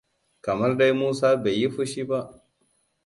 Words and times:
Kamar 0.45 0.71
dai 0.79 0.91
Musa 0.99 1.29
bai 1.43 1.55
yi 1.59 1.67
fushi 1.75 2.03
ba. 2.09 2.19